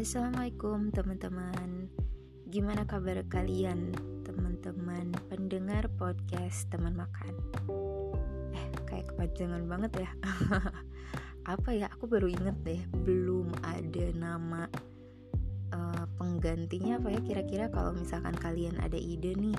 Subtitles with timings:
[0.00, 1.92] Assalamualaikum teman-teman.
[2.48, 3.92] Gimana kabar kalian
[4.24, 7.36] teman-teman pendengar podcast teman makan?
[8.56, 10.10] Eh kayak kepanjangan banget ya.
[11.52, 11.92] Apa ya?
[11.92, 14.64] Aku baru inget deh Belum ada nama
[15.76, 19.56] uh, Penggantinya apa ya kira-kira kalau misalkan kalian ada ide nih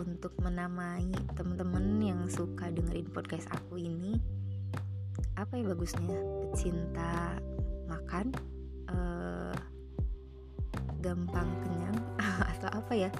[0.00, 4.16] Untuk menamai teman-teman yang suka dengerin podcast aku ini?
[5.36, 6.16] Apa ya bagusnya?
[6.40, 7.36] Pecinta
[7.84, 8.49] makan
[11.00, 11.98] gampang kenyang
[12.56, 13.10] atau apa ya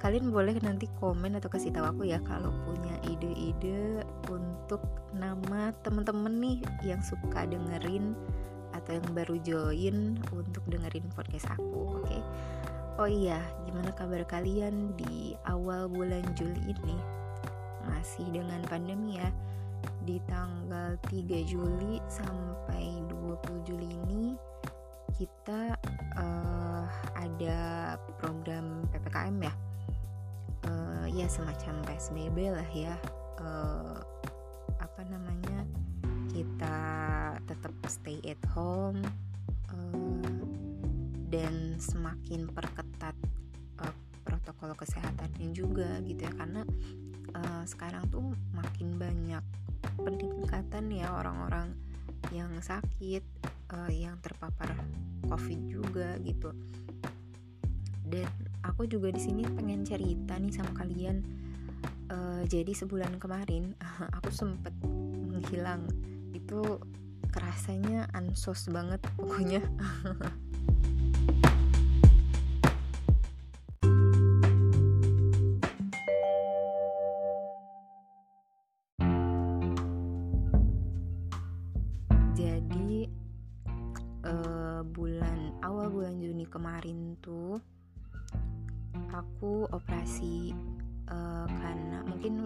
[0.00, 4.00] kalian boleh nanti komen atau kasih tahu aku ya kalau punya ide-ide
[4.32, 4.80] untuk
[5.12, 8.16] nama temen-temen nih yang suka dengerin
[8.72, 12.20] atau yang baru join untuk dengerin podcast aku oke okay?
[12.96, 16.96] oh iya gimana kabar kalian di awal bulan Juli ini
[17.84, 19.28] masih dengan pandemi ya
[20.04, 24.36] di tanggal 3 Juli sampai 20 Juli ini
[25.16, 25.76] kita
[26.16, 26.59] uh,
[27.20, 27.58] ada
[28.16, 29.54] program PPKM ya?
[30.64, 32.96] Uh, ya semacam PSBB lah ya.
[33.40, 34.00] Uh,
[34.80, 35.68] apa namanya?
[36.32, 36.78] Kita
[37.44, 39.04] tetap stay at home
[39.68, 40.40] uh,
[41.28, 43.16] dan semakin perketat
[43.84, 46.32] uh, protokol kesehatannya juga gitu ya.
[46.32, 46.64] Karena
[47.36, 49.44] uh, sekarang tuh makin banyak
[50.00, 51.72] peningkatan ya orang-orang
[52.32, 53.24] yang sakit
[53.72, 54.70] uh, yang terpapar
[55.26, 56.52] covid juga gitu
[58.10, 58.26] dan
[58.66, 61.22] aku juga di sini pengen cerita nih sama kalian.
[62.10, 63.78] Uh, jadi sebulan kemarin
[64.18, 64.74] aku sempet
[65.30, 65.86] menghilang.
[66.34, 66.82] Itu
[67.30, 69.62] kerasanya ansos banget pokoknya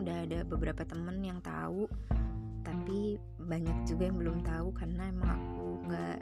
[0.04, 1.88] udah ada beberapa temen yang tahu
[2.60, 6.18] tapi banyak juga yang belum tahu karena emang aku nggak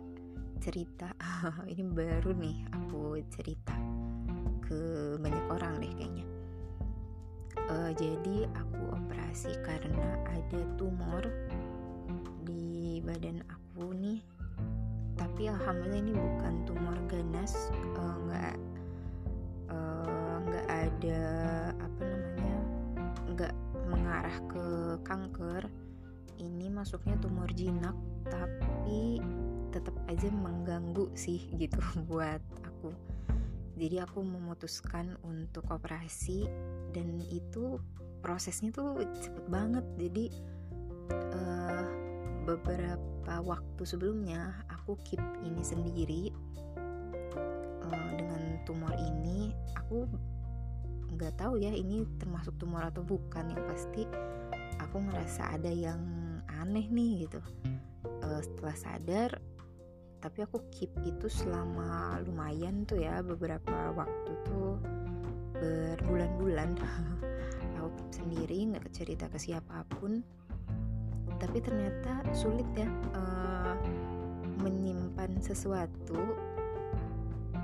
[0.62, 1.10] cerita.
[1.70, 3.75] Ini baru nih aku cerita
[4.62, 6.26] ke banyak orang deh kayaknya.
[7.66, 11.26] Uh, jadi aku operasi karena ada tumor
[12.47, 14.22] di badan aku nih.
[15.19, 18.56] Tapi alhamdulillah ini bukan tumor ganas eh, nggak
[19.70, 21.22] uh, nggak uh, ada
[24.12, 24.66] mengarah ke
[25.08, 25.62] kanker
[26.36, 27.96] ini masuknya tumor jinak
[28.28, 29.24] tapi
[29.72, 32.92] tetap aja mengganggu sih gitu buat aku.
[33.80, 36.44] Jadi aku memutuskan untuk operasi
[36.92, 37.80] dan itu
[38.20, 39.80] prosesnya tuh cepet banget.
[39.96, 40.28] Jadi
[41.32, 41.88] uh,
[42.44, 46.22] beberapa waktu sebelumnya aku keep ini sendiri
[47.88, 50.04] uh, dengan tumor ini aku
[51.12, 54.08] nggak tahu ya ini termasuk tumor atau bukan yang pasti
[54.80, 56.00] aku ngerasa ada yang
[56.48, 57.40] aneh nih gitu.
[58.22, 59.30] Uh, setelah sadar
[60.22, 64.78] tapi aku keep itu selama lumayan tuh ya beberapa waktu tuh
[65.58, 66.78] berbulan-bulan.
[67.82, 70.22] Aku keep sendiri nggak cerita ke siapa pun.
[71.42, 72.86] Tapi ternyata sulit ya
[73.18, 73.74] uh,
[74.62, 76.22] menyimpan sesuatu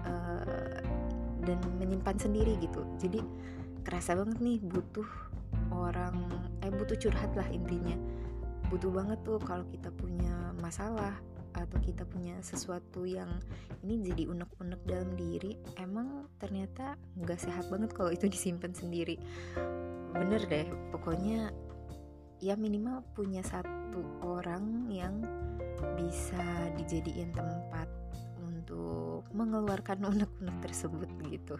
[0.03, 0.82] uh,
[1.48, 2.84] dan menyimpan sendiri gitu.
[3.00, 3.25] Jadi
[3.88, 5.09] kerasa banget nih butuh
[5.72, 6.28] orang
[6.60, 7.97] eh butuh curhat lah intinya.
[8.69, 11.16] Butuh banget tuh kalau kita punya masalah
[11.56, 13.41] atau kita punya sesuatu yang
[13.81, 19.16] ini jadi unek-unek dalam diri emang ternyata nggak sehat banget kalau itu disimpan sendiri.
[20.12, 21.48] Bener deh pokoknya
[22.38, 25.25] ya minimal punya satu orang yang
[25.98, 27.88] bisa dijadiin tempat
[28.38, 31.56] untuk mengeluarkan unek-unek tersebut gitu.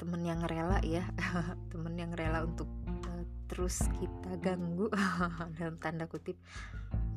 [0.00, 1.04] Temen yang rela ya
[1.72, 2.68] temen yang rela untuk
[3.08, 4.88] uh, terus kita ganggu
[5.58, 6.38] dalam tanda kutip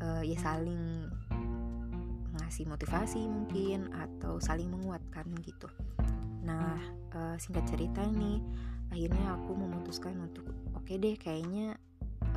[0.03, 1.07] uh, ya saling
[2.33, 5.69] ngasih motivasi mungkin atau saling menguatkan gitu.
[6.43, 6.77] Nah
[7.15, 8.41] uh, singkat cerita nih
[8.93, 10.45] akhirnya aku memutuskan untuk
[10.77, 11.73] oke okay deh kayaknya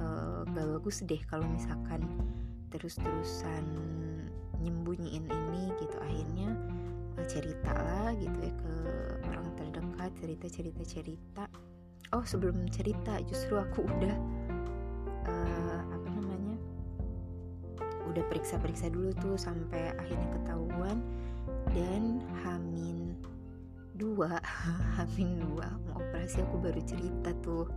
[0.01, 2.01] uh, gak bagus deh kalau misalkan
[2.73, 3.65] terus-terusan
[4.65, 5.97] nyembunyiin ini gitu.
[6.01, 6.16] akhirnya
[7.37, 8.73] cerita lah gitu ya ke
[9.29, 10.83] orang terdekat cerita cerita.
[10.89, 11.45] Cerita
[12.17, 14.17] oh sebelum cerita justru aku udah
[15.29, 16.57] uh, apa namanya
[18.09, 21.05] udah periksa-periksa dulu tuh sampai akhirnya ketahuan.
[21.77, 23.21] Dan hamin
[24.01, 24.41] dua
[24.97, 27.69] hamin dua mau operasi aku baru cerita tuh.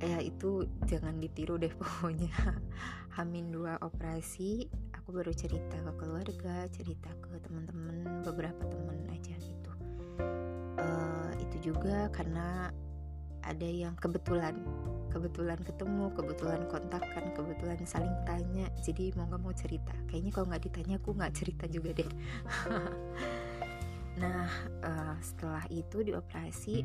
[0.00, 2.32] Ya itu jangan ditiru deh pokoknya.
[3.12, 4.72] Hamin dua operasi
[5.02, 9.72] aku baru cerita ke keluarga cerita ke teman-teman beberapa teman aja gitu.
[10.78, 12.70] Uh, itu juga karena
[13.42, 14.54] ada yang kebetulan
[15.10, 18.70] kebetulan ketemu kebetulan kontakkan kebetulan saling tanya.
[18.78, 19.90] Jadi mau nggak mau cerita.
[20.06, 22.10] Kayaknya kalau nggak ditanya aku nggak cerita juga deh.
[24.12, 24.44] Nah
[24.84, 26.84] uh, setelah itu dioperasi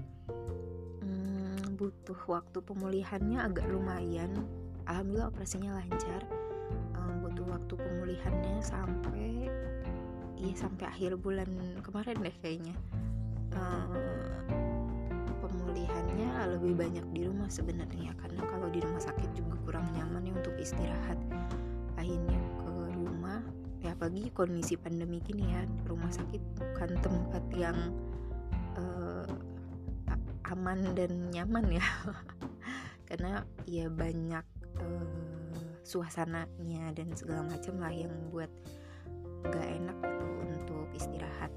[1.04, 4.48] hmm, butuh waktu pemulihannya agak lumayan.
[4.88, 6.24] Alhamdulillah operasinya lancar
[7.28, 9.52] butuh waktu pemulihannya sampai
[10.40, 11.52] ya sampai akhir bulan
[11.84, 12.72] kemarin deh kayaknya.
[13.52, 13.92] Uh,
[15.44, 20.34] pemulihannya lebih banyak di rumah sebenarnya karena kalau di rumah sakit juga kurang nyaman ya
[20.40, 21.20] untuk istirahat.
[22.00, 23.44] Akhirnya ke rumah
[23.84, 27.78] ya pagi kondisi pandemi gini ya rumah sakit bukan tempat yang
[28.80, 29.28] uh,
[30.48, 31.84] aman dan nyaman ya.
[33.12, 34.46] Karena ya banyak
[34.80, 35.37] uh,
[35.88, 38.52] suasananya dan segala macam lah yang buat
[39.48, 41.52] gak enak gitu untuk istirahat.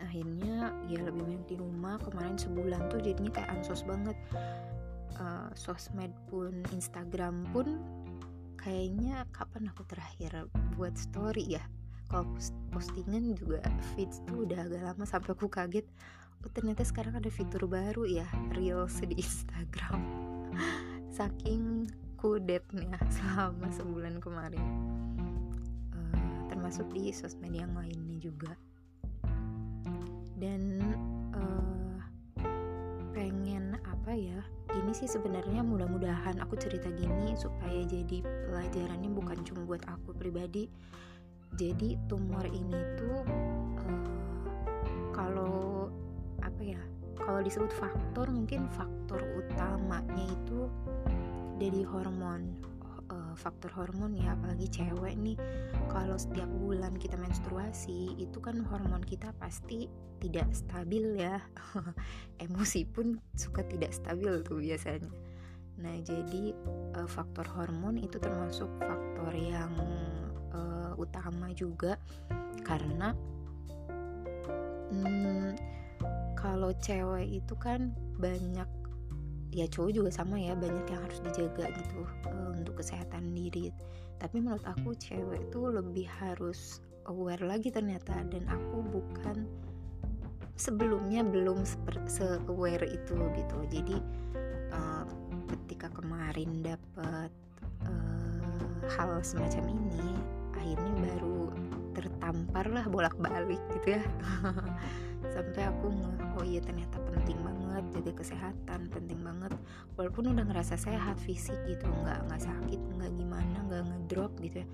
[0.00, 2.00] Akhirnya ya lebih banyak di rumah.
[2.00, 4.16] Kemarin sebulan tuh jadinya kayak ansos banget.
[5.16, 7.80] Uh, sosmed pun Instagram pun
[8.60, 11.64] kayaknya kapan aku terakhir buat story ya.
[12.06, 12.28] Kalau
[12.70, 13.58] postingan juga
[13.92, 15.88] feeds tuh udah agak lama sampai aku kaget.
[16.44, 20.00] Oh ternyata sekarang ada fitur baru ya reels di Instagram.
[21.16, 24.64] Saking kudetnya selama sebulan kemarin.
[25.92, 28.52] Uh, termasuk di sosmed yang lainnya juga.
[30.36, 30.80] Dan
[31.32, 31.96] uh,
[33.16, 34.40] pengen apa ya
[34.76, 40.68] ini sih sebenarnya mudah-mudahan aku cerita gini supaya jadi pelajarannya bukan cuma buat aku pribadi.
[41.56, 43.20] Jadi tumor ini tuh
[43.80, 44.08] uh,
[45.16, 45.88] kalau
[46.44, 46.80] apa ya
[47.16, 50.68] kalau disebut faktor mungkin faktor utamanya itu
[51.56, 52.76] dari hormon
[53.10, 55.36] uh, faktor hormon ya apalagi cewek nih.
[55.90, 59.86] Kalau setiap bulan kita menstruasi itu kan hormon kita pasti
[60.18, 61.40] tidak stabil ya.
[62.44, 65.10] Emosi pun suka tidak stabil tuh biasanya.
[65.80, 66.56] Nah jadi
[66.96, 69.72] uh, faktor hormon itu termasuk faktor yang
[70.52, 72.00] uh, utama juga.
[72.66, 73.14] Karena
[74.90, 75.54] hmm,
[76.34, 78.66] kalau cewek itu kan banyak
[79.56, 83.72] ya cowok juga sama ya banyak yang harus dijaga gitu uh, untuk kesehatan diri.
[84.20, 89.48] Tapi menurut aku cewek tuh lebih harus aware lagi ternyata dan aku bukan
[90.60, 91.64] sebelumnya belum
[92.04, 93.58] se-aware itu gitu.
[93.72, 93.96] Jadi
[94.76, 95.08] uh,
[95.56, 97.32] ketika kemarin dapat
[97.88, 100.20] uh, eh, hal semacam ini
[100.52, 101.48] akhirnya baru
[101.96, 104.04] tertampar lah bolak-balik gitu ya.
[105.32, 107.55] Sampai aku nge oh iya ternyata penting banget
[107.92, 109.52] jaga kesehatan penting banget.
[109.94, 114.68] Walaupun udah ngerasa sehat fisik gitu nggak nggak sakit nggak gimana nggak ngedrop gitu ya.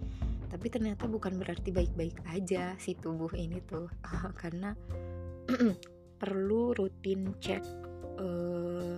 [0.53, 3.89] Tapi ternyata bukan berarti baik-baik aja si tubuh ini tuh.
[4.43, 4.77] Karena
[6.23, 7.65] perlu rutin cek
[8.21, 8.97] uh,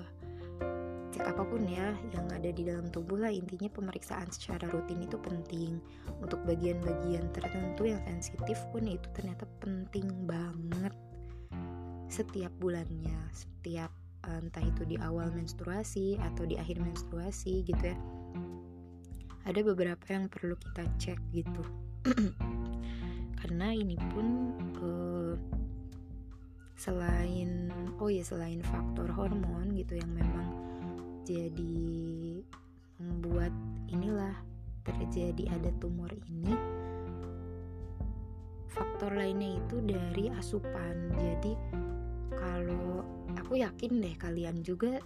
[1.14, 3.30] cek apa pun ya yang ada di dalam tubuh lah.
[3.30, 5.78] Intinya pemeriksaan secara rutin itu penting.
[6.18, 10.94] Untuk bagian-bagian tertentu yang sensitif pun itu ternyata penting banget.
[12.10, 13.24] Setiap bulannya
[13.64, 13.90] setiap
[14.28, 17.98] entah itu di awal menstruasi atau di akhir menstruasi gitu ya.
[19.44, 21.62] Ada beberapa yang perlu kita cek gitu.
[23.40, 24.26] Karena ini pun
[24.80, 25.34] uh,
[26.74, 27.68] selain
[28.00, 30.48] oh ya selain faktor hormon gitu yang memang
[31.22, 31.80] jadi
[32.98, 33.52] membuat
[33.88, 34.36] inilah
[34.84, 36.52] terjadi ada tumor ini
[38.74, 41.14] faktor lainnya itu dari asupan.
[41.14, 41.54] Jadi
[43.44, 44.98] aku yakin deh kalian juga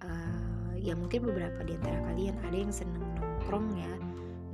[0.00, 3.92] uh, ya mungkin beberapa di antara kalian ada yang seneng nongkrong ya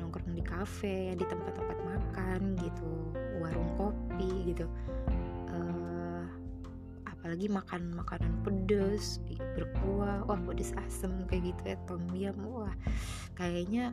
[0.03, 2.91] nongkrong di kafe ya di tempat-tempat makan gitu
[3.39, 4.67] warung kopi gitu.
[7.29, 9.21] Apalagi makan makanan pedas
[9.53, 12.73] berkuah wah pedas asem kayak gitu ya tom yum wah
[13.37, 13.93] kayaknya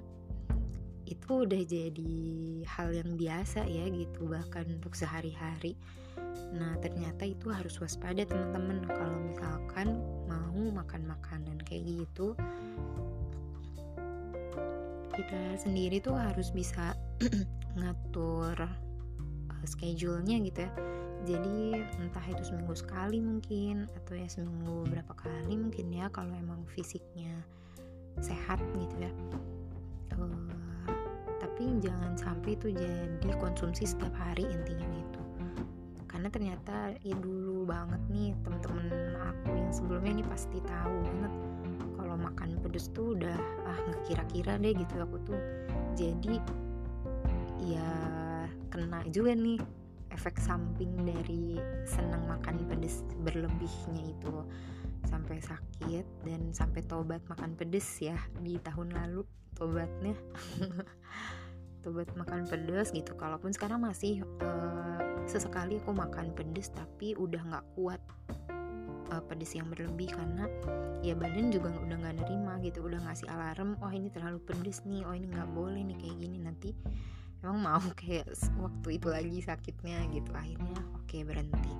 [1.06, 2.16] itu udah jadi
[2.66, 5.78] hal yang biasa ya gitu bahkan untuk sehari-hari.
[6.54, 8.86] Nah ternyata itu harus waspada teman-teman.
[8.90, 12.34] Kalau misalkan mau makan makanan kayak gitu
[15.16, 16.92] kita sendiri tuh harus bisa
[17.80, 20.72] ngatur uh, schedule-nya gitu ya.
[21.26, 26.68] Jadi entah itu seminggu sekali mungkin atau ya seminggu berapa kali mungkin ya kalau emang
[26.76, 27.34] fisiknya
[28.20, 29.12] sehat gitu ya.
[30.20, 30.55] Uh,
[31.56, 35.22] tapi jangan sampai itu jadi konsumsi setiap hari intinya gitu.
[36.04, 41.34] Karena ternyata ya dulu banget nih temen-temen aku yang sebelumnya ini pasti tahu banget
[41.96, 43.40] kalau makan pedes tuh udah
[43.72, 44.94] ah nggak kira-kira deh gitu.
[45.00, 45.40] Aku tuh
[45.96, 46.44] jadi
[47.64, 47.88] ya
[48.68, 49.56] kena juga nih
[50.12, 51.56] efek samping dari
[51.88, 54.44] senang makan pedes berlebihnya itu.
[55.08, 59.24] Sampai sakit dan sampai tobat makan pedes ya di tahun lalu
[59.56, 60.20] tobatnya
[61.86, 63.13] tobat makan pedes gitu.
[63.13, 68.01] Kalaupun sekarang masih uh, sesekali aku makan pedes tapi udah nggak kuat
[69.13, 70.50] uh, pedes yang berlebih karena
[71.06, 75.06] ya badan juga udah nggak nerima gitu udah ngasih alarm oh ini terlalu pedes nih
[75.06, 76.38] oh ini nggak boleh nih kayak gini.
[76.42, 76.74] Nanti
[77.46, 80.34] emang mau kayak waktu itu lagi sakitnya gitu.
[80.34, 81.74] Akhirnya oke okay, berhenti.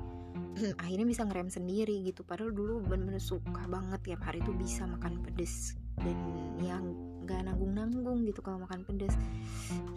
[0.86, 2.22] Akhirnya bisa ngerem sendiri gitu.
[2.22, 6.18] Padahal dulu bener-bener suka banget tiap hari tuh bisa makan pedes dan
[6.62, 6.86] yang
[7.26, 9.18] nggak nanggung-nanggung gitu kalau makan pedes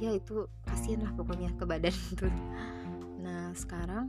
[0.01, 2.33] ya itu kasihan lah pokoknya ke badan tuh
[3.21, 4.09] nah sekarang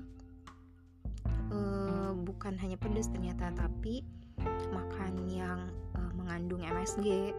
[1.51, 4.07] uh, bukan hanya pedes ternyata tapi
[4.71, 5.59] makan yang
[5.97, 7.35] uh, mengandung MSG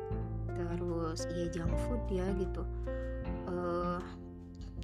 [0.51, 2.63] terus ya junk food ya gitu.
[3.49, 4.03] Uh,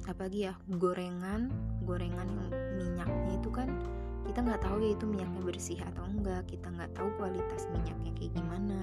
[0.07, 1.51] apalagi ya gorengan
[1.83, 2.47] gorengan yang
[2.79, 3.67] minyaknya itu kan
[4.23, 8.31] kita nggak tahu ya itu minyaknya bersih atau enggak kita nggak tahu kualitas minyaknya kayak
[8.35, 8.79] gimana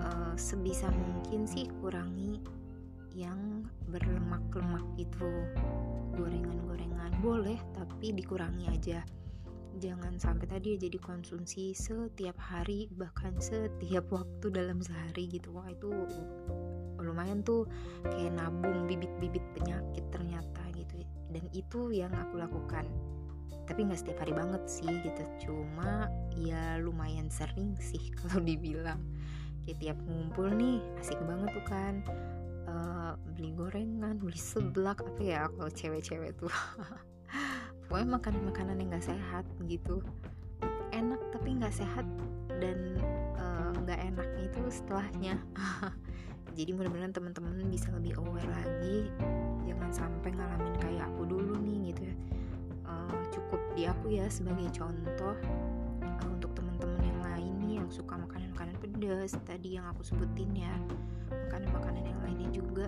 [0.00, 2.40] uh, sebisa mungkin sih kurangi
[3.14, 5.28] yang berlemak-lemak itu
[6.14, 9.02] gorengan-gorengan boleh tapi dikurangi aja.
[9.80, 15.54] Jangan sampai tadi jadi konsumsi setiap hari bahkan setiap waktu dalam sehari gitu.
[15.54, 15.90] Wah itu
[17.00, 17.64] lumayan tuh
[18.06, 21.02] kayak nabung bibit-bibit penyakit ternyata gitu.
[21.30, 22.86] Dan itu yang aku lakukan.
[23.70, 25.22] Tapi nggak setiap hari banget sih gitu.
[25.46, 28.98] Cuma ya lumayan sering sih kalau dibilang
[29.70, 31.94] kayak tiap ngumpul nih asik banget tuh kan.
[32.66, 36.50] Uh, beli gorengan beli seblak apa ya kalau cewek-cewek tuh.
[37.86, 40.02] Pokoknya makanan makanan yang nggak sehat gitu.
[40.90, 42.02] Enak tapi nggak sehat
[42.58, 45.38] dan eh, nggak uh, enaknya itu setelahnya.
[46.58, 49.06] Jadi mudah-mudahan teman-teman bisa lebih aware lagi.
[49.70, 52.14] Jangan sampai ngalamin kayak aku dulu nih gitu ya.
[53.30, 55.38] Cukup di aku ya sebagai contoh
[56.02, 56.50] uh, untuk
[57.90, 60.70] yang suka makanan-makanan pedas tadi yang aku sebutin ya.
[61.50, 62.86] Makanan-makanan yang lainnya juga.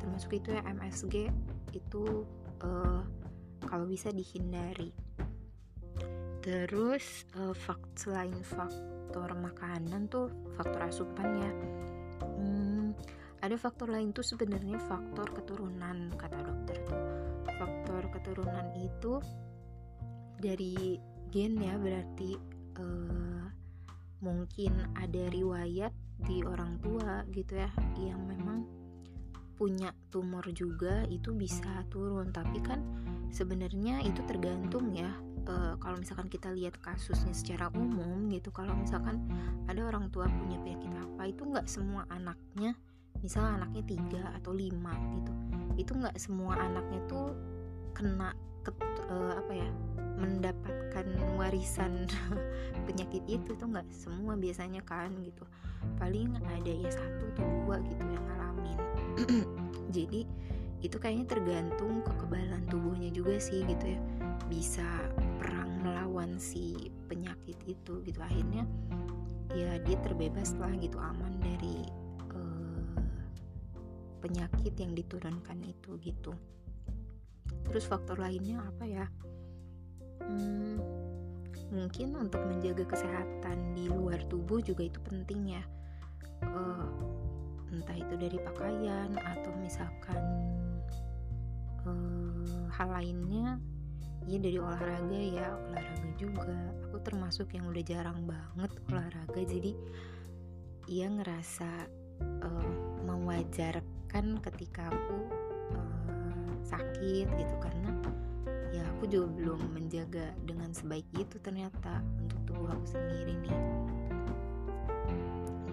[0.00, 1.28] Termasuk itu ya MSG
[1.76, 2.24] itu
[2.64, 3.04] uh,
[3.68, 4.96] kalau bisa dihindari.
[6.40, 11.52] Terus uh, fakt selain faktor makanan tuh faktor asupan ya.
[12.24, 12.96] Hmm,
[13.44, 17.00] ada faktor lain tuh sebenarnya faktor keturunan kata dokter tuh.
[17.60, 19.20] Faktor keturunan itu
[20.40, 20.96] dari
[21.28, 22.40] gen ya berarti
[22.80, 23.59] uh,
[24.20, 28.68] mungkin ada riwayat di orang tua gitu ya yang memang
[29.56, 32.32] punya tumor juga itu bisa turun.
[32.32, 32.80] Tapi kan
[33.28, 35.12] sebenarnya itu tergantung ya
[35.48, 39.22] uh, kalau misalkan kita lihat kasusnya secara umum gitu kalau misalkan
[39.70, 42.74] ada orang tua punya penyakit apa itu nggak semua anaknya
[43.20, 45.32] misal anaknya tiga atau lima gitu
[45.78, 47.36] itu nggak semua anaknya tuh
[47.94, 48.70] kena ke,
[49.08, 49.68] uh, apa ya
[50.20, 51.06] mendapatkan
[51.40, 52.04] warisan
[52.86, 55.42] penyakit itu tuh nggak semua biasanya kan gitu.
[55.96, 58.78] Paling ada ya satu atau dua gitu yang ngalamin.
[59.96, 60.20] Jadi
[60.80, 64.00] itu kayaknya tergantung kekebalan tubuhnya juga sih gitu ya.
[64.48, 64.84] Bisa
[65.40, 68.20] perang melawan si penyakit itu gitu.
[68.20, 68.68] Akhirnya
[69.56, 71.82] ya dia terbebas lah gitu aman dari
[72.36, 73.00] uh,
[74.20, 76.36] penyakit yang diturunkan itu gitu.
[77.70, 79.06] Terus faktor lainnya apa ya
[80.24, 80.76] hmm,
[81.70, 85.62] mungkin untuk menjaga kesehatan di luar tubuh juga itu penting ya.
[86.42, 86.88] Uh,
[87.70, 90.18] entah itu dari pakaian atau misalkan
[91.86, 93.62] uh, hal lainnya
[94.26, 96.58] ya dari olahraga ya olahraga juga.
[96.90, 99.72] Aku termasuk yang udah jarang banget olahraga jadi
[100.90, 101.86] ia ngerasa
[102.42, 102.74] uh,
[103.06, 105.18] mewajarkan ketika aku
[105.78, 107.54] uh, sakit gitu.
[107.62, 107.94] Karena
[108.70, 113.58] ya aku juga belum menjaga dengan sebaik itu ternyata untuk tubuh aku sendiri nih.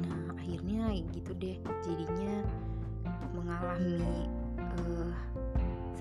[0.01, 2.42] Nah akhirnya gitu deh jadinya
[3.38, 4.25] mengalami
[4.58, 5.13] uh,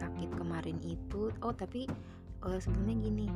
[0.01, 1.29] sakit kemarin itu.
[1.45, 1.85] Oh tapi
[2.45, 3.27] uh, sebelumnya gini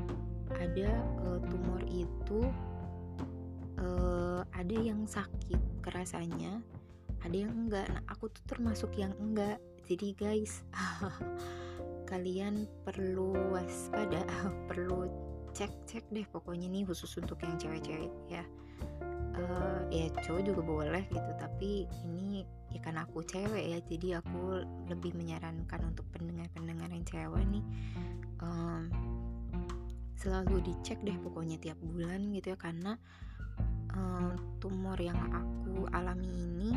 [0.56, 0.90] ada
[1.28, 2.48] uh, tumor itu
[3.78, 6.64] uh, ada yang sakit kerasanya
[7.20, 7.84] ada yang enggak.
[7.92, 9.60] Nah aku tuh termasuk yang enggak.
[9.84, 10.62] Jadi guys
[12.10, 14.26] kalian perlu waspada
[14.68, 15.06] perlu
[15.54, 18.44] cek-cek deh pokoknya nih khusus untuk yang cewek-cewek ya.
[19.30, 22.42] Uh, ya cowok juga boleh gitu tapi ini
[22.74, 27.64] ya kan aku cewek ya jadi aku lebih menyarankan untuk pendengar-pendengar yang cewek nih
[28.42, 28.90] um,
[30.18, 32.98] selalu dicek deh pokoknya tiap bulan gitu ya karena
[33.94, 36.70] um, tumor yang aku alami ini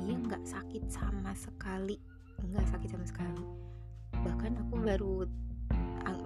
[0.00, 1.98] dia nggak sakit sama sekali
[2.40, 3.65] nggak sakit sama sekali
[4.26, 5.14] bahkan aku baru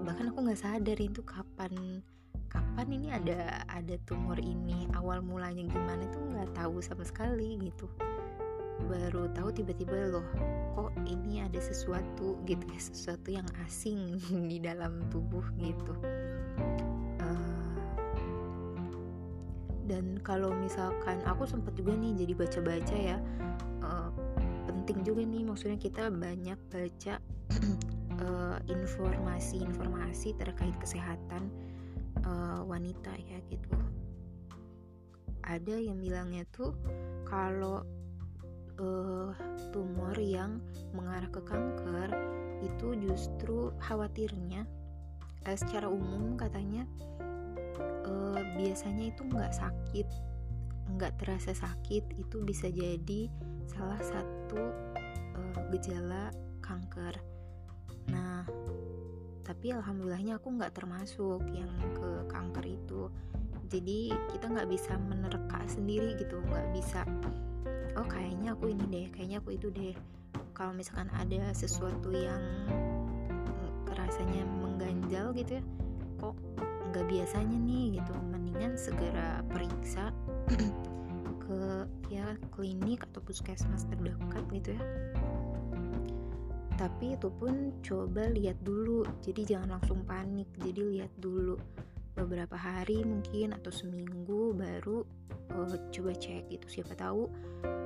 [0.00, 2.00] bahkan aku nggak sadar itu kapan
[2.48, 7.86] kapan ini ada ada tumor ini awal mulanya gimana tuh nggak tahu sama sekali gitu.
[8.88, 10.26] Baru tahu tiba-tiba loh
[10.74, 14.18] kok ini ada sesuatu gitu ya sesuatu yang asing
[14.50, 15.94] di dalam tubuh gitu.
[17.20, 17.78] Uh,
[19.86, 23.18] dan kalau misalkan aku sempat juga nih jadi baca-baca ya
[23.84, 24.10] uh,
[24.90, 27.14] penting juga nih maksudnya kita banyak baca
[28.74, 31.46] informasi-informasi uh, terkait kesehatan
[32.26, 33.70] uh, wanita ya gitu.
[35.46, 36.74] Ada yang bilangnya tuh
[37.22, 37.86] kalau
[38.82, 39.30] uh,
[39.70, 40.58] tumor yang
[40.90, 42.10] mengarah ke kanker
[42.58, 44.66] itu justru khawatirnya
[45.46, 46.82] uh, secara umum katanya
[48.10, 50.10] uh, biasanya itu nggak sakit
[50.98, 53.30] nggak terasa sakit itu bisa jadi
[53.70, 54.62] salah satu
[55.38, 57.14] uh, gejala kanker.
[58.10, 58.42] Nah
[59.46, 63.06] tapi alhamdulillahnya aku nggak termasuk yang ke kanker itu.
[63.70, 67.06] Jadi kita nggak bisa menerka sendiri gitu nggak bisa
[67.98, 69.94] oh kayaknya aku ini deh kayaknya aku itu deh.
[70.54, 72.42] Kalau misalkan ada sesuatu yang
[73.90, 75.64] rasanya mengganjal gitu ya
[76.20, 76.36] kok
[76.90, 77.98] nggak biasanya nih?
[77.98, 78.12] Gitu.
[78.28, 80.10] Mendingan segera periksa
[81.50, 81.82] ke
[82.14, 84.82] ya klinik atau puskesmas terdekat gitu ya.
[86.78, 89.02] Tapi itu pun coba lihat dulu.
[89.18, 90.46] Jadi jangan langsung panik.
[90.62, 91.58] Jadi lihat dulu
[92.14, 95.02] beberapa hari mungkin atau seminggu baru
[95.58, 96.80] uh, coba cek gitu.
[96.80, 97.26] Siapa tahu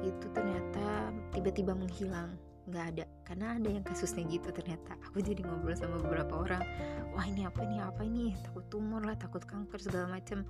[0.05, 2.37] itu ternyata tiba-tiba menghilang
[2.69, 3.05] nggak ada.
[3.25, 4.97] Karena ada yang kasusnya gitu ternyata.
[5.11, 6.65] Aku jadi ngobrol sama beberapa orang.
[7.13, 8.33] Wah ini apa ini apa ini?
[8.41, 10.45] Takut tumor lah takut kanker segala macam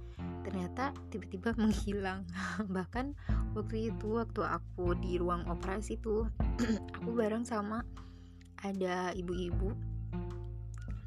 [0.47, 2.27] ternyata tiba-tiba menghilang.
[2.67, 3.15] Bahkan
[3.59, 6.31] waktu itu waktu aku di ruang operasi tuh
[6.97, 7.83] aku bareng sama
[8.63, 9.75] ada ibu-ibu.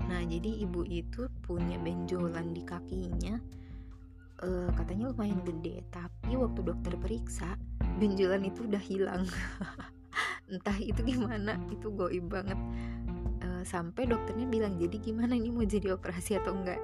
[0.08, 3.40] Nah jadi ibu itu punya benjolan di kakinya.
[4.38, 5.82] Uh, katanya lumayan gede.
[5.90, 7.58] Tapi waktu dokter periksa
[7.98, 9.26] benjolan itu udah hilang
[10.48, 12.60] entah itu gimana itu goib banget.
[13.38, 16.82] Uh, sampai dokternya bilang jadi gimana ini mau jadi operasi atau enggak?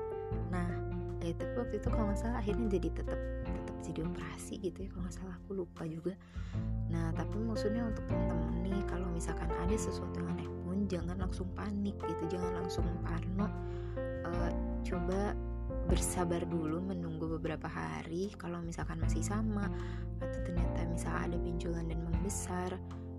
[0.52, 0.84] Nah
[1.24, 5.04] tapi waktu itu kalau nggak salah akhirnya jadi tetap tetap jadi operasi gitu ya kalau
[5.08, 5.36] nggak salah.
[5.40, 6.14] Aku lupa juga.
[6.92, 11.48] Nah tapi maksudnya untuk teman-teman nih kalau misalkan ada sesuatu yang aneh pun jangan langsung
[11.56, 12.38] panik gitu.
[12.38, 13.48] Jangan langsung parno
[14.28, 14.52] uh,
[14.84, 15.32] coba
[15.88, 18.32] bersabar dulu menunggu beberapa hari.
[18.36, 19.68] Kalau misalkan masih sama
[20.20, 22.72] atau ternyata misal ada benjolan dan membesar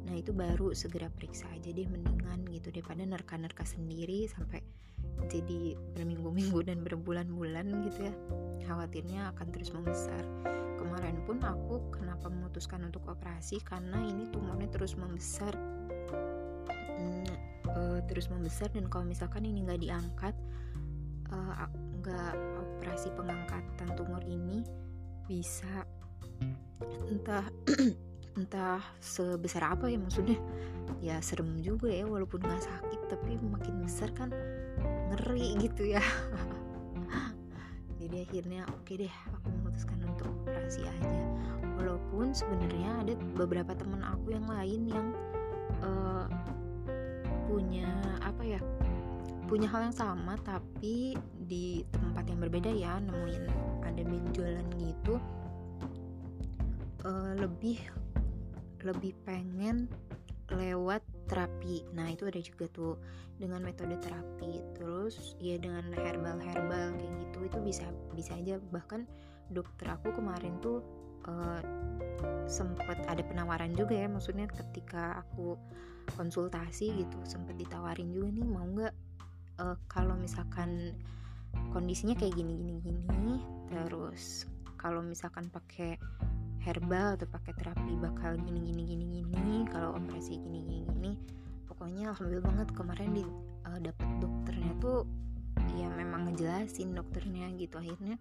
[0.05, 4.61] nah itu baru segera periksa aja deh mendingan gitu daripada nerka-nerka sendiri sampai
[5.31, 8.15] jadi berminggu-minggu dan berbulan-bulan gitu ya.
[8.69, 10.21] Khawatirnya akan terus membesar.
[10.77, 15.55] Kemarin pun aku kenapa memutuskan untuk operasi karena ini tumornya terus membesar.
[16.95, 17.25] Hmm,
[17.73, 20.35] uh, terus membesar dan kalau misalkan ini nggak diangkat
[21.33, 21.69] uh,
[22.05, 24.61] nggak operasi pengangkatan tumor ini
[25.25, 25.89] bisa
[27.09, 27.49] entah
[28.35, 30.39] entah sebesar apa ya maksudnya.
[31.01, 34.31] Ya serem juga ya walaupun nggak sakit tapi makin besar kan
[35.13, 36.03] ngeri gitu ya.
[38.01, 41.19] Jadi akhirnya oke okay deh aku memutuskan untuk operasi aja.
[41.81, 45.07] Walaupun sebenarnya ada beberapa teman aku yang lain yang
[45.81, 46.27] uh,
[47.49, 47.89] punya
[48.25, 48.61] apa ya
[49.45, 53.45] punya hal yang sama tapi di tempat yang berbeda ya nemuin
[53.85, 55.21] ada benjolan gitu
[57.05, 57.79] uh, lebih
[58.85, 59.89] lebih pengen
[60.53, 61.89] lewat terapi.
[61.97, 62.95] Nah itu ada juga tuh
[63.41, 64.61] dengan metode terapi.
[64.77, 68.61] Terus ya dengan herbal herbal kayak gitu itu bisa bisa aja.
[68.61, 69.09] Bahkan
[69.51, 70.85] dokter aku kemarin tuh
[71.27, 71.61] uh,
[72.45, 74.07] sempet ada penawaran juga ya.
[74.07, 75.57] Maksudnya ketika aku
[76.13, 78.95] konsultasi gitu sempet ditawarin juga nih mau nggak
[79.65, 80.93] uh, kalau misalkan
[81.73, 83.35] kondisinya kayak gini gini gini
[83.73, 84.45] terus
[84.77, 85.97] kalau misalkan pakai
[86.65, 91.13] herbal atau pakai terapi bakal gini gini gini gini kalau operasi gini gini gini
[91.69, 93.25] pokoknya alhamdulillah banget kemarin di
[93.69, 95.05] uh, dapet dokternya tuh
[95.75, 98.17] ya memang ngejelasin dokternya gitu akhirnya.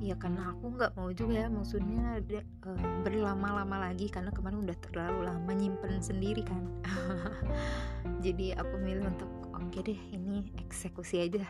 [0.00, 2.24] Ya karena aku nggak mau juga ya maksudnya
[2.64, 6.62] uh, berlama-lama lagi karena kemarin udah terlalu lama nyimpen sendiri kan.
[8.24, 11.44] Jadi aku milih untuk oke okay deh ini eksekusi aja.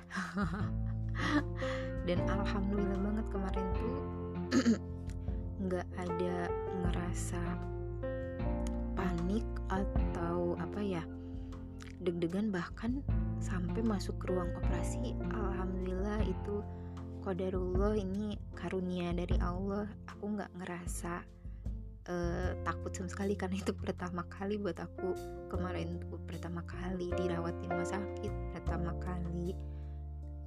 [2.08, 3.94] Dan alhamdulillah banget kemarin tuh
[5.70, 6.50] nggak ada
[6.82, 7.38] ngerasa
[8.98, 11.02] panik atau apa ya
[12.02, 13.06] deg-degan bahkan
[13.38, 15.14] sampai masuk ke ruang operasi.
[15.30, 16.66] Alhamdulillah itu
[17.22, 19.86] kodarullah ini karunia dari Allah.
[20.10, 21.22] Aku nggak ngerasa
[22.10, 25.14] uh, takut sama sekali karena itu pertama kali buat aku.
[25.54, 29.54] Kemarin tuh pertama kali dirawat di rumah sakit pertama kali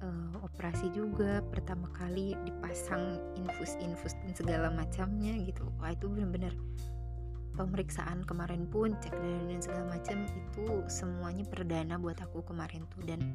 [0.04, 5.64] uh, operasi juga pertama kali dipasang infus-infus dan segala macamnya gitu.
[5.80, 6.52] Wah itu benar-benar
[7.54, 13.02] pemeriksaan kemarin pun cek darah dan segala macam itu semuanya perdana buat aku kemarin tuh.
[13.06, 13.34] Dan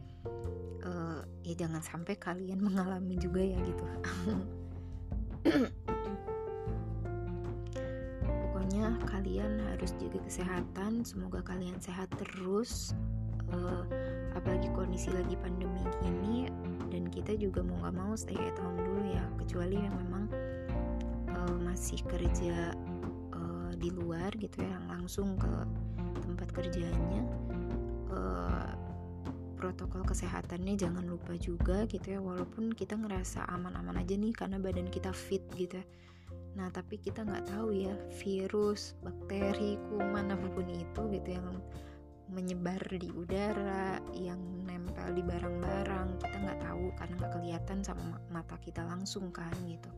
[0.85, 3.83] uh, ya jangan sampai kalian mengalami juga ya gitu.
[8.27, 12.93] Pokoknya kalian harus jaga kesehatan semoga kalian sehat terus.
[13.49, 13.81] Uh,
[14.39, 16.47] apalagi kondisi lagi pandemi gini
[16.89, 19.23] dan kita juga mau nggak mau stay at home dulu ya.
[19.37, 20.23] Kecuali yang memang
[21.35, 22.73] uh, masih kerja
[23.79, 25.53] di luar gitu ya langsung ke
[26.19, 27.23] tempat kerjanya.
[28.11, 28.75] Uh,
[29.55, 34.91] protokol kesehatannya jangan lupa juga gitu ya walaupun kita ngerasa aman-aman aja nih karena badan
[34.91, 35.85] kita fit gitu ya.
[36.59, 41.47] Nah tapi kita nggak tahu ya virus bakteri kuman apa pun itu gitu yang
[42.29, 48.55] menyebar di udara yang nempel di barang-barang kita nggak tahu karena nggak kelihatan sama mata
[48.61, 49.89] kita langsung kan gitu.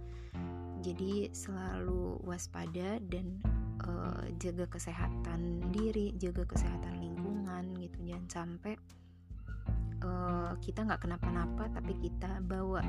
[0.82, 3.38] Jadi selalu waspada dan
[3.86, 8.00] uh, jaga kesehatan diri jaga kesehatan lingkungan gitu.
[8.08, 8.74] Jangan sampai
[10.06, 12.82] uh, kita nggak kenapa-napa tapi kita bawa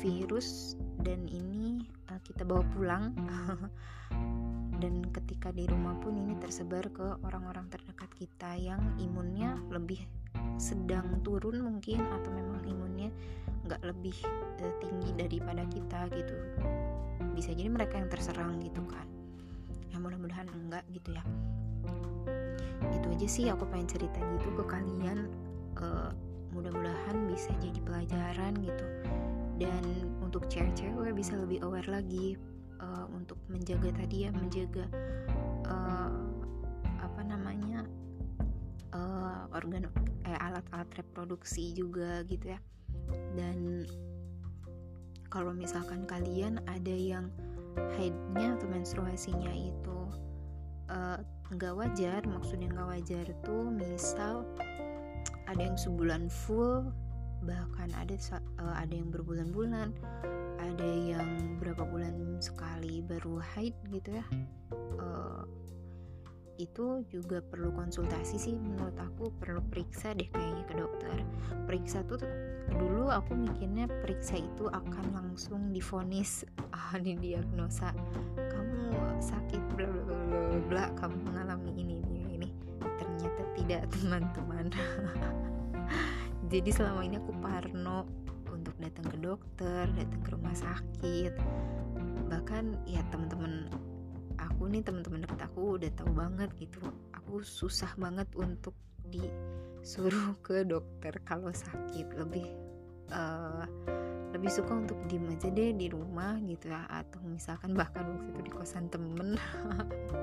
[0.00, 3.14] virus dan ini uh, kita bawa pulang
[4.76, 10.04] dan ketika di rumah pun ini tersebar ke orang-orang terdekat kita yang imunnya lebih
[10.60, 13.08] sedang turun mungkin atau memang imunnya
[13.64, 14.16] nggak lebih
[14.60, 16.36] uh, tinggi daripada kita gitu.
[17.32, 19.08] Bisa jadi mereka yang terserang gitu kan.
[19.92, 21.24] Ya mudah-mudahan enggak gitu ya.
[22.92, 25.28] Itu aja sih aku pengen cerita gitu ke kalian.
[25.76, 26.12] Uh,
[26.52, 28.86] mudah-mudahan bisa jadi pelajaran gitu.
[29.56, 29.84] Dan
[30.20, 32.36] untuk cewek-cewek bisa lebih aware lagi
[32.80, 34.86] uh, untuk menjaga tadi ya menjaga
[35.68, 36.12] uh,
[37.00, 37.86] apa namanya
[38.92, 39.88] uh, organ
[40.26, 42.60] eh, alat-alat reproduksi juga gitu ya.
[43.36, 43.86] Dan
[45.28, 47.28] kalau misalkan kalian ada yang
[47.96, 49.98] haidnya atau menstruasinya itu
[50.88, 51.20] uh,
[51.52, 54.48] nggak wajar maksudnya nggak wajar tuh misal
[55.46, 56.90] ada yang sebulan full
[57.44, 58.16] bahkan ada
[58.58, 59.94] uh, ada yang berbulan-bulan
[60.76, 64.24] ada yang berapa bulan sekali baru haid gitu ya
[65.00, 65.48] uh,
[66.56, 68.56] itu juga perlu konsultasi sih.
[68.56, 71.16] Menurut aku perlu periksa deh kayaknya ke dokter.
[71.68, 72.20] Periksa tuh
[72.72, 76.42] dulu aku mikirnya periksa itu akan langsung difonis
[76.76, 77.94] ah diagnosa
[78.36, 82.48] kamu sakit bla bla bla bla kamu mengalami ini ini ini.
[82.80, 84.66] Ternyata tidak teman-teman.
[86.52, 88.25] Jadi selama ini aku parno
[88.76, 91.32] datang ke dokter datang ke rumah sakit.
[92.28, 93.72] Bahkan ya teman-teman
[94.36, 96.80] aku nih teman-teman deket aku udah tahu banget gitu
[97.16, 98.76] aku susah banget untuk
[99.08, 102.06] disuruh ke dokter kalau sakit.
[102.16, 102.46] Lebih
[103.12, 103.64] uh,
[104.36, 108.40] lebih suka untuk diem aja deh di rumah gitu ya atau misalkan bahkan waktu itu
[108.44, 109.40] di kosan temen.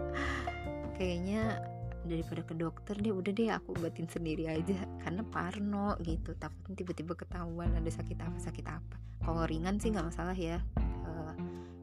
[0.98, 1.73] Kayaknya
[2.04, 6.36] daripada ke dokter deh udah deh aku obatin sendiri aja karena parno gitu.
[6.36, 8.96] Takut tiba-tiba ketahuan ada sakit apa sakit apa.
[9.24, 10.60] Kalau ringan sih nggak masalah ya
[11.08, 11.34] uh,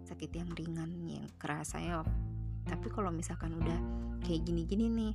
[0.04, 2.04] sakit yang ringan yang kerasanya
[2.68, 3.78] tapi kalau misalkan udah
[4.22, 5.12] kayak gini-gini nih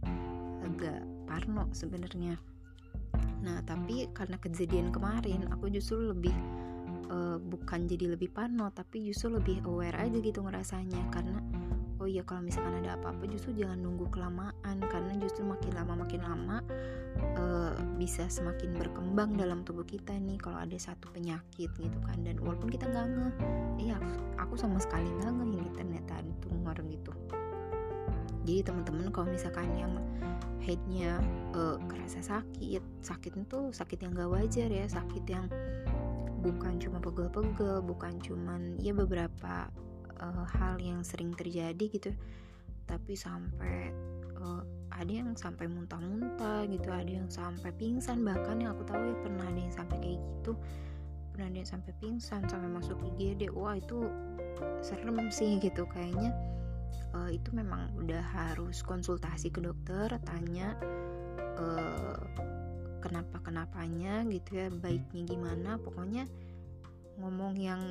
[0.65, 2.36] agak parno sebenarnya.
[3.46, 6.34] Nah tapi karena kejadian kemarin aku justru lebih
[7.13, 11.02] uh, bukan jadi lebih parno tapi justru lebih aware aja gitu ngerasanya.
[11.13, 11.39] Karena
[12.06, 16.22] oh iya kalau misalkan ada apa-apa justru jangan nunggu kelamaan karena justru makin lama makin
[16.22, 16.62] lama
[17.41, 22.22] uh, bisa semakin berkembang dalam tubuh kita nih kalau ada satu penyakit gitu kan.
[22.22, 23.34] Dan walaupun kita nggak ngeh
[23.89, 23.98] iya
[24.38, 27.10] aku sama sekali nggak ngeh ini ternyata ada tumor gitu.
[28.46, 29.98] Jadi teman-teman kalau misalkan yang
[30.62, 31.18] headnya
[31.58, 35.46] uh, kerasa sakit sakit itu sakit yang gak wajar ya sakit yang
[36.41, 39.70] bukan cuma pegel-pegel bukan cuman ya beberapa
[40.21, 42.12] uh, hal yang sering terjadi gitu.
[42.86, 43.91] Tapi sampai
[44.38, 48.23] uh, ada yang sampai muntah-muntah gitu ada yang sampai pingsan.
[48.23, 50.54] Bahkan yang aku tahu ya pernah ada yang sampai kayak gitu.
[51.36, 54.08] Pernah ada yang sampai pingsan sampai masuk IGD wah itu
[54.80, 55.84] serem sih gitu.
[55.89, 56.32] Kayaknya
[57.12, 60.80] uh, itu memang udah harus konsultasi ke dokter tanya
[61.60, 62.19] uh,
[63.04, 65.75] kenapa kenapanya gitu ya baiknya gimana.
[65.75, 66.23] Pokoknya
[67.19, 67.82] ngomong yang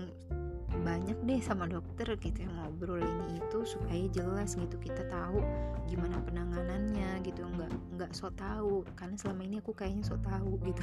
[0.82, 5.38] banyak deh sama dokter gitu ya ngobrol ini itu supaya jelas gitu kita tahu
[5.86, 7.46] gimana penanganannya gitu.
[7.46, 8.82] Nggak nggak so tahu.
[8.98, 10.82] Karena selama ini aku kayaknya so tahu gitu.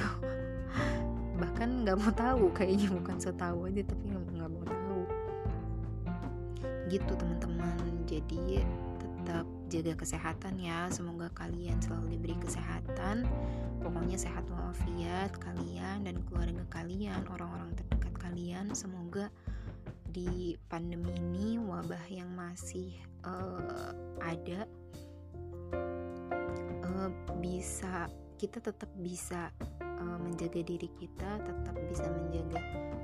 [1.42, 5.00] Bahkan nggak mau tahu kayaknya bukan so tahu aja tapi nggak mau tahu.
[6.88, 7.92] Gitu teman-teman.
[8.08, 8.64] Jadi
[8.96, 10.88] tetap jaga kesehatan ya.
[10.88, 13.28] Semoga kalian selalu diberi kesehatan.
[13.82, 17.91] Pokoknya sehat walafiat kalian dan keluarga kalian orang-orang terdekat
[18.32, 19.28] kalian semoga
[20.08, 22.96] di pandemi ini wabah yang masih
[23.28, 23.92] uh,
[24.24, 24.64] ada
[26.80, 27.12] uh,
[27.44, 28.08] bisa
[28.40, 29.52] kita tetap bisa
[29.84, 32.56] uh, menjaga diri kita tetap bisa menjaga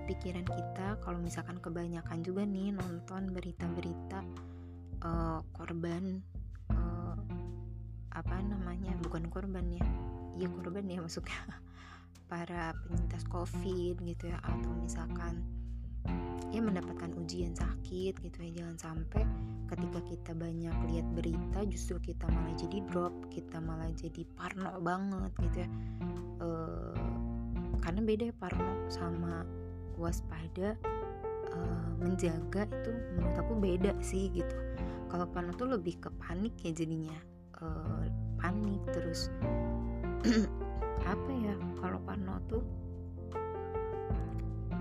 [0.08, 0.96] pikiran kita.
[1.04, 4.24] Kalau misalkan kebanyakan juga nih nonton berita-berita
[5.04, 6.24] uh, korban
[6.72, 7.20] uh,
[8.16, 9.84] apa namanya bukan korban ya
[10.40, 11.36] ya korban ya maksudnya
[12.28, 15.40] para penyintas covid gitu ya atau misalkan
[16.48, 19.22] ya mendapatkan ujian sakit gitu ya jangan sampai
[19.68, 25.32] ketika kita banyak lihat berita justru kita malah jadi drop kita malah jadi parno banget
[25.44, 25.68] gitu ya.
[26.40, 26.48] E,
[27.84, 29.44] karena beda ya parno sama
[30.00, 30.72] waspada
[31.52, 31.58] e,
[32.00, 34.56] menjaga itu menurut aku beda sih gitu.
[35.12, 37.16] Kalau parno tuh lebih ke panik ya jadinya
[37.60, 37.66] e,
[38.40, 39.28] panik terus
[41.08, 42.64] apa ya kalau Parno tuh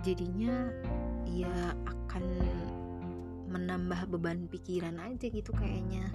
[0.04, 0.72] jadinya
[1.28, 2.24] ya akan
[3.48, 6.08] menambah beban pikiran aja gitu kayaknya.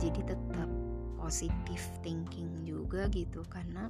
[0.00, 0.70] Jadi tetap
[1.20, 3.86] positif thinking juga gitu karena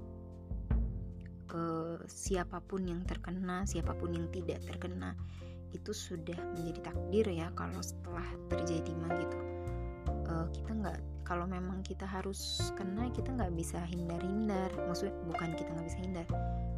[1.54, 5.16] uh, siapa pun yang terkena siapa pun yang tidak terkena
[5.72, 9.38] itu sudah menjadi takdir ya kalau setelah terjadi mah gitu.
[10.28, 11.00] Uh, kita nggak
[11.32, 14.68] kalau memang kita harus kena kita nggak bisa hindar-hindar.
[14.84, 16.26] Maksudnya bukan kita nggak bisa hindar.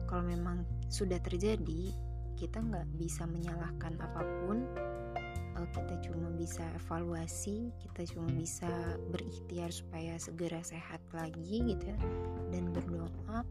[0.06, 1.90] Kalau memang sudah terjadi
[2.38, 4.62] kita nggak bisa menyalahkan apa pun.
[5.58, 8.70] Uh, kita cuma bisa evaluasi kita cuma bisa
[9.10, 11.98] berikhtiar supaya segera sehat lagi gitu ya.
[12.54, 13.42] Dan berdoa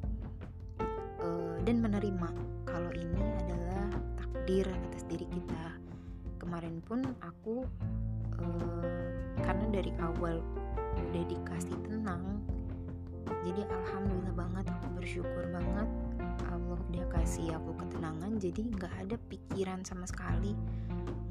[1.19, 2.31] uh, dan menerima
[2.63, 3.91] kalau ini adalah
[4.23, 5.75] takdir atas diri kita.
[6.39, 7.67] Kemarin pun aku
[8.39, 8.87] uh,
[9.43, 10.39] karena dari awal
[10.97, 12.41] udah dikasih tenang.
[13.43, 15.87] Jadi alhamdulillah banget aku bersyukur banget
[16.47, 18.39] Allah udah kasih aku ketenangan.
[18.39, 20.55] Jadi nggak ada pikiran sama sekali.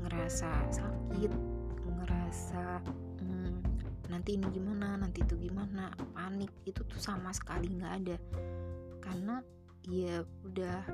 [0.04, 1.32] Ngerasa sakit
[1.82, 2.82] ngerasa
[3.22, 3.54] hmm,
[4.10, 8.16] nanti ini gimana nanti itu gimana panik itu tuh sama sekali nggak ada.
[9.00, 9.40] Karena
[9.88, 10.86] ya udah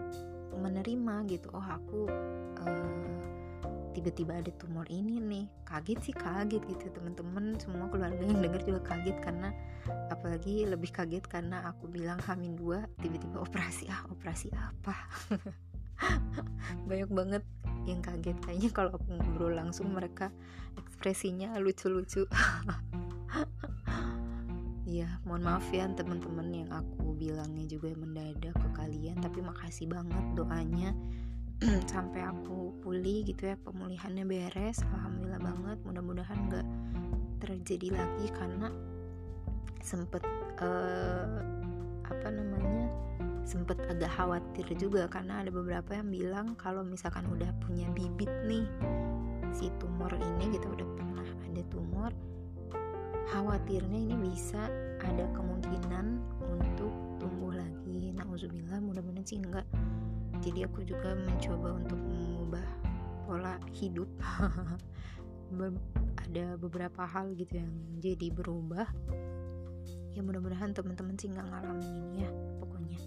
[0.57, 2.09] menerima gitu oh aku
[2.64, 3.27] uh,
[3.98, 5.50] tiba-tiba ada tumor ini nih.
[5.66, 6.87] Kaget sih kaget gitu.
[6.94, 9.50] Teman-teman semua keluarga yang dengar juga kaget karena
[10.14, 14.94] apalagi lebih kaget karena aku bilang hamin dua tiba-tiba operasi ah operasi apa?
[16.88, 17.42] Banyak banget
[17.90, 18.38] yang kaget.
[18.38, 20.30] Kayaknya kalau aku ngobrol langsung mereka
[20.78, 22.30] ekspresinya lucu-lucu.
[24.88, 30.24] Ya mohon maaf ya teman-teman yang aku bilangnya juga mendadak ke kalian tapi makasih banget
[30.32, 30.96] doanya
[31.92, 35.79] sampai aku pulih gitu ya pemulihannya beres alhamdulillah banget.
[35.83, 36.66] Mudah-mudahan nggak
[37.42, 38.71] terjadi lagi karena
[39.83, 40.23] sempet
[40.62, 41.42] uh,
[42.07, 42.87] apa namanya
[43.42, 45.11] sempet agak khawatir juga.
[45.11, 48.66] Karena ada beberapa yang bilang kalau misalkan udah punya bibit nih
[49.51, 52.12] si tumor ini gitu udah pernah ada tumor
[53.35, 54.71] khawatirnya ini bisa
[55.03, 58.14] ada kemungkinan untuk tumbuh lagi.
[58.14, 59.66] Nauzubillah mudah-mudahan sih enggak
[60.38, 62.66] jadi aku juga mencoba untuk mengubah
[63.27, 64.09] pola hidup.
[66.29, 68.87] Ada beberapa hal gitu yang jadi berubah.
[70.12, 73.01] Ya mudah-mudahan teman-teman sih nggak ngalamin ini ya pokoknya.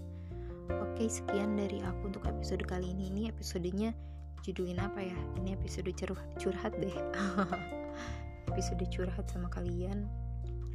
[0.90, 3.14] Oke sekian dari aku untuk episode kali ini.
[3.14, 3.94] Ini episodenya
[4.42, 5.18] judulin apa ya?
[5.42, 6.94] Ini episode curhat, curhat deh.
[8.52, 10.12] Episode curhat sama kalian.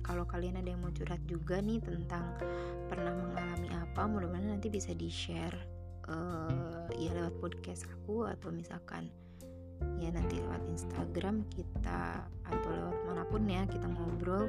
[0.01, 2.39] Kalau kalian ada yang mau curhat juga nih tentang
[2.87, 5.76] pernah mengalami apa mudah-mudahan nanti bisa di share
[6.11, 9.11] uh, ya lewat podcast aku atau misalkan
[10.01, 14.49] ya nanti lewat Instagram kita atau lewat mana pun ya kita ngobrol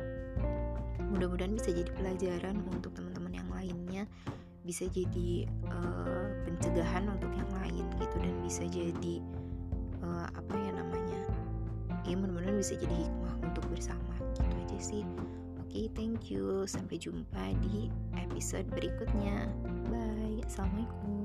[1.11, 4.03] mudah-mudahan bisa jadi pelajaran untuk teman-teman yang lainnya
[4.67, 9.15] bisa jadi uh, pencegahan untuk yang lain gitu dan bisa jadi
[10.03, 11.21] uh, apa ya namanya
[12.03, 15.03] ya mudah-mudahan bisa jadi hikmah untuk bersama gitu aja sih.
[15.59, 16.63] Oke okay, thank you.
[16.63, 19.51] Sampai jumpa di episode berikutnya.
[19.91, 20.39] Bye.
[20.47, 21.16] Assalamualaikum